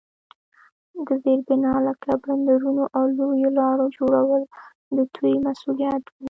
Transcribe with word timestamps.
د 1.05 1.07
زیربنا 1.23 1.73
لکه 1.87 2.11
بندرونو 2.23 2.83
او 2.97 3.03
لویو 3.17 3.49
لارو 3.59 3.85
جوړول 3.97 4.41
د 4.95 4.97
دوی 5.15 5.35
مسوولیت 5.45 6.03
وو. 6.09 6.13